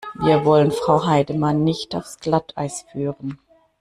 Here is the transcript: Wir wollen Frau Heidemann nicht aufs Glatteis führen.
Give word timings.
Wir 0.15 0.45
wollen 0.45 0.71
Frau 0.71 1.05
Heidemann 1.05 1.63
nicht 1.63 1.93
aufs 1.93 2.17
Glatteis 2.19 2.87
führen. 2.91 3.37